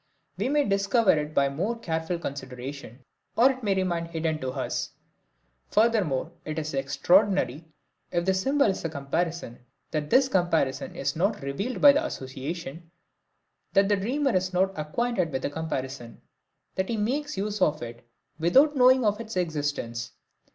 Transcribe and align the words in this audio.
We 0.35 0.49
may 0.49 0.63
discover 0.65 1.11
it 1.11 1.35
by 1.35 1.47
more 1.49 1.77
careful 1.77 2.17
consideration, 2.17 3.03
or 3.35 3.51
it 3.51 3.61
may 3.61 3.75
remain 3.75 4.05
hidden 4.05 4.39
to 4.41 4.49
us. 4.49 4.89
Furthermore, 5.69 6.31
it 6.43 6.57
is 6.57 6.73
extraordinary, 6.73 7.65
if 8.11 8.25
the 8.25 8.33
symbol 8.33 8.65
is 8.65 8.83
a 8.83 8.89
comparison, 8.89 9.59
that 9.91 10.09
this 10.09 10.27
comparison 10.27 10.95
is 10.95 11.15
not 11.15 11.43
revealed 11.43 11.81
by 11.81 11.91
the 11.91 12.03
association, 12.03 12.89
that 13.73 13.89
the 13.89 13.95
dreamer 13.95 14.35
is 14.35 14.53
not 14.53 14.73
acquainted 14.75 15.31
with 15.31 15.43
the 15.43 15.51
comparison, 15.51 16.19
that 16.73 16.89
he 16.89 16.97
makes 16.97 17.37
use 17.37 17.61
of 17.61 17.83
it 17.83 18.03
without 18.39 18.75
knowing 18.75 19.05
of 19.05 19.21
its 19.21 19.37
existence. 19.37 20.13